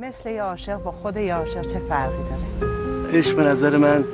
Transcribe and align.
مثل 0.00 0.30
یه 0.30 0.42
عاشق 0.42 0.76
با 0.76 0.90
خود 0.90 1.16
یه 1.16 1.34
عاشق 1.34 1.62
چه 1.62 1.78
فرقی 1.78 2.22
داره؟ 2.22 3.18
عشق 3.18 3.36
به 3.36 3.42
نظر 3.42 3.76
من 3.76 4.04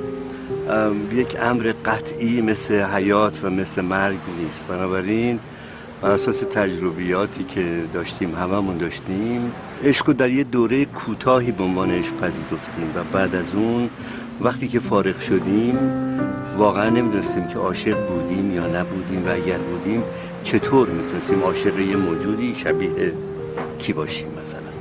یک 1.13 1.37
امر 1.41 1.73
قطعی 1.85 2.41
مثل 2.41 2.81
حیات 2.81 3.43
و 3.43 3.49
مثل 3.49 3.81
مرگ 3.81 4.17
نیست. 4.37 4.63
بنابراین 4.67 5.39
بر 6.01 6.11
اساس 6.11 6.39
تجربیاتی 6.39 7.43
که 7.43 7.83
داشتیم 7.93 8.35
هممون 8.35 8.77
داشتیم 8.77 9.51
عشق 9.83 10.11
در 10.11 10.29
یه 10.29 10.43
دوره 10.43 10.85
کوتاهی 10.85 11.51
به 11.51 11.63
عنوان 11.63 11.91
عشق 11.91 12.15
پذیرفتیم 12.15 12.91
و 12.95 13.03
بعد 13.03 13.35
از 13.35 13.53
اون 13.53 13.89
وقتی 14.41 14.67
که 14.67 14.79
فارغ 14.79 15.19
شدیم 15.19 15.79
واقعا 16.57 16.89
نمی‌دونستیم 16.89 17.47
که 17.47 17.59
عاشق 17.59 18.07
بودیم 18.07 18.55
یا 18.55 18.67
نبودیم 18.67 19.27
و 19.27 19.31
اگر 19.31 19.57
بودیم 19.57 20.03
چطور 20.43 20.89
می‌تونستیم 20.89 21.43
عاشق 21.43 21.79
یه 21.79 21.95
موجودی 21.95 22.55
شبیه 22.55 23.13
کی 23.79 23.93
باشیم 23.93 24.27
مثلا. 24.41 24.74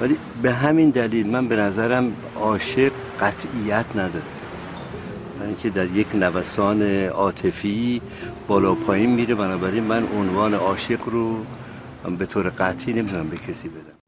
ولی 0.00 0.16
به 0.42 0.52
همین 0.52 0.90
دلیل 0.90 1.26
من 1.26 1.48
به 1.48 1.56
نظرم 1.56 2.12
عاشق 2.36 2.92
قطعیت 3.20 3.86
نداره. 3.94 4.24
یعنی 5.40 5.54
که 5.54 5.70
در 5.70 5.86
یک 5.86 6.14
نوسان 6.14 6.82
عاطفی 7.06 8.00
بالا 8.48 8.74
پایین 8.74 9.10
میره 9.10 9.34
بنابراین 9.34 9.84
من 9.84 10.06
عنوان 10.18 10.54
عاشق 10.54 11.08
رو 11.08 11.44
به 12.18 12.26
طور 12.26 12.48
قطعی 12.48 12.92
نمی‌تونم 12.92 13.28
به 13.28 13.36
کسی 13.36 13.68
بدم. 13.68 13.99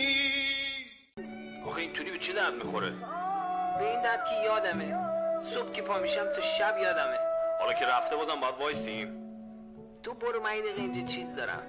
آخه 1.67 1.81
اینطوری 1.81 2.11
به 2.11 2.19
چه 2.19 2.33
درد 2.33 2.53
می‌خوره؟ 2.53 2.89
به 3.79 3.89
این 3.91 4.01
درد 4.01 4.25
که 4.25 4.35
یادمه. 4.45 4.95
صبح 5.53 5.71
که 5.71 5.81
پا 5.81 5.97
میشم 5.99 6.25
تا 6.35 6.41
شب 6.41 6.77
یادمه. 6.77 7.19
حالا 7.59 7.73
که 7.73 7.85
رفته 7.85 8.15
بازم 8.15 8.39
باید 8.41 8.55
وایسیم. 8.59 9.23
تو 10.03 10.13
برو 10.13 10.43
من 10.43 10.49
دقیقه 10.49 10.81
اینجا 10.81 11.13
چیز 11.13 11.35
دارم. 11.35 11.63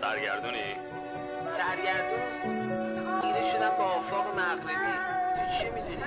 سرگردونی؟ 0.00 0.76
سرگردون. 1.58 2.22
اینه 3.22 3.52
شدم 3.52 3.70
با 3.78 3.84
آفاق 3.84 4.26
مغربی. 4.38 4.74
تو 5.34 5.58
چی 5.58 5.70
می‌دونی؟ 5.70 6.02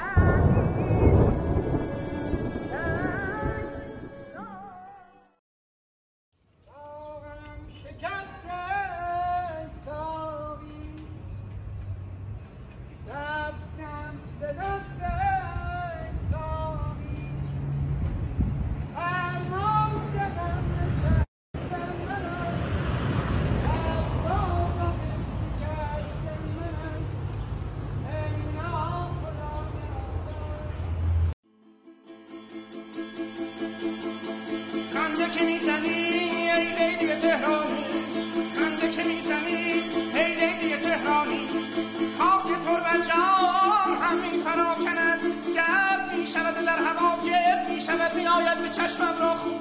میآید 48.25 48.57
به 48.61 48.69
چشمم 48.69 49.15
را 49.19 49.35
خون 49.35 49.51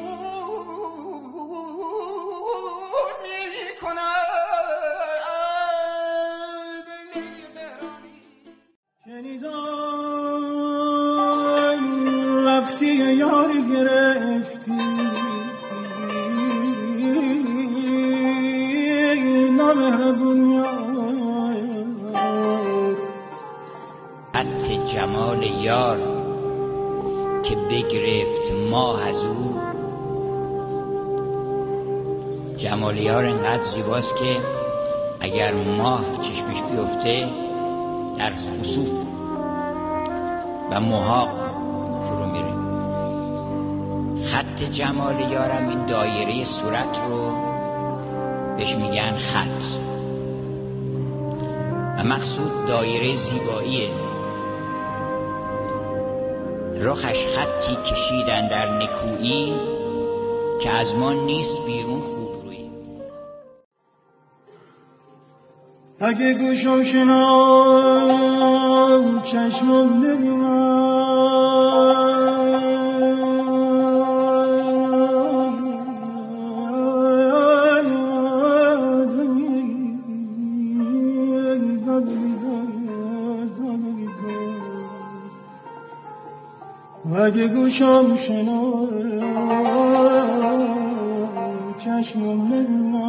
می 3.22 3.80
کند 3.82 4.24
شنیدم 9.04 9.56
رفتی 12.46 12.86
یار. 12.86 13.50
گرفتی 13.52 14.94
جمال 24.94 25.42
یار 25.42 26.23
زیباست 33.62 34.16
که 34.16 34.36
اگر 35.20 35.54
ماه 35.54 36.04
چشمش 36.20 36.62
بیفته 36.62 37.30
در 38.18 38.32
خصوف 38.34 38.90
و 40.70 40.80
محاق 40.80 41.30
فرو 42.02 42.26
میره. 42.26 42.54
خط 44.26 44.62
جمال 44.62 45.32
یارم 45.32 45.68
این 45.68 45.86
دایره 45.86 46.44
صورت 46.44 46.98
رو 47.08 47.32
بهش 48.56 48.74
میگن 48.74 49.16
خط. 49.16 49.64
و 51.98 52.04
مقصود 52.04 52.66
دایره 52.68 53.14
زیباییه. 53.14 54.13
رخش 56.80 57.26
خطی 57.26 57.76
کشیدن 57.76 58.48
در 58.48 58.78
نکویی 58.78 59.54
که 60.60 60.70
از 60.70 60.96
ما 60.96 61.12
نیست 61.12 61.56
بیرون 61.66 62.00
خوب 62.00 62.34
اگه 66.00 66.34
گوشم 66.34 66.84
شنام 66.84 68.02
چشمم 69.22 70.06
نبینم 70.06 70.73
اگه 87.24 87.48
گوشم 87.48 88.16
شنام 88.16 88.88
چشمم 91.84 92.54
نبینم 92.54 93.04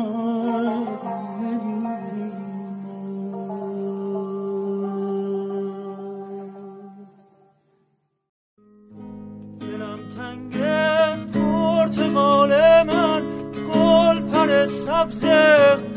سبز 14.85 15.25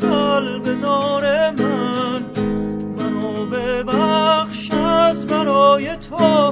قلب 0.01 0.73
زار 0.75 1.51
من. 1.51 2.23
منو 2.97 3.45
ببخش 3.45 4.71
از 4.71 5.27
برای 5.27 5.97
تو. 5.97 6.48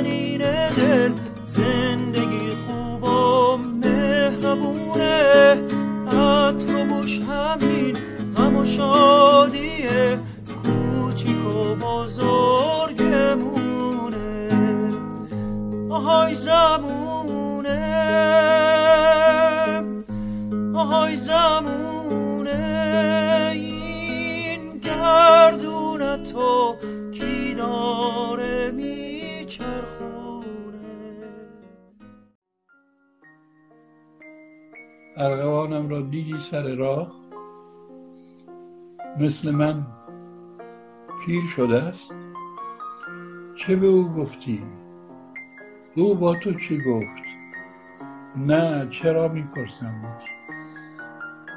نازنین 0.00 0.38
دل 0.70 1.12
زندگی 1.48 2.50
خوب 2.66 3.04
و 3.04 3.56
مهربان 3.56 4.40
زبونه 4.40 5.58
عطر 6.06 6.76
و 6.76 6.84
بوش 6.84 7.20
همین 7.20 7.96
غم 8.36 8.56
و 8.56 8.64
شادیه 8.64 10.18
کوچیک 10.62 11.46
و 11.46 11.74
بزرگمونه. 11.74 12.38
آهای 15.90 16.34
زبونه 16.34 17.80
آهای 20.74 21.16
زمونه. 21.16 22.50
این 23.52 24.80
ارغوانم 35.20 35.88
را 35.88 36.00
دیدی 36.00 36.34
سر 36.50 36.74
راه؟ 36.74 37.12
مثل 39.18 39.50
من 39.50 39.86
پیر 41.26 41.42
شده 41.56 41.82
است؟ 41.82 42.12
چه 43.56 43.76
به 43.76 43.86
او 43.86 44.08
گفتی 44.08 44.62
او 45.96 46.14
با 46.14 46.34
تو 46.34 46.54
چی 46.54 46.78
گفت؟ 46.78 47.22
نه 48.36 48.88
چرا 48.90 49.28
می‌پرسم؟ 49.28 50.18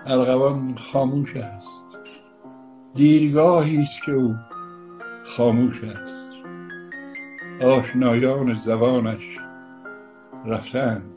ارغوان 0.05 0.75
خاموش 0.75 1.35
است. 1.35 1.67
دیرگاهی 2.95 3.77
است 3.77 4.01
که 4.05 4.11
او 4.11 4.35
خاموش 5.25 5.83
است. 5.83 6.45
آشنایان 7.63 8.61
زبانش 8.61 9.37
رفتند. 10.45 11.12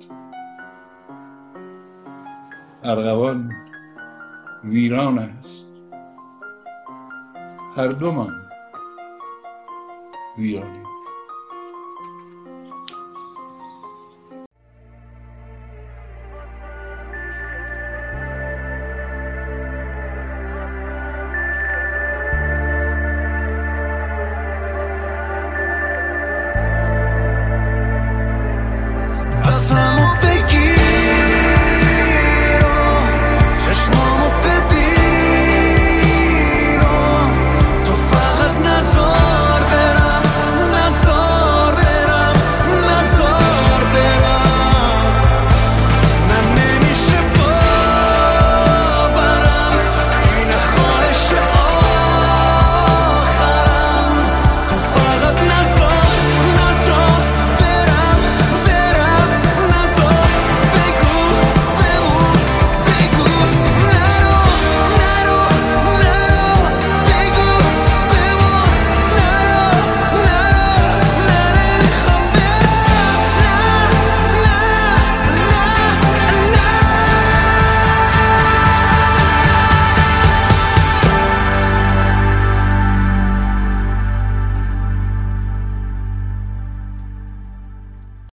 ارغوان 2.87 3.53
ویران 4.65 5.19
است. 5.19 5.67
هر 7.77 7.89
دومان 7.89 8.33
ویرانی 10.39 10.96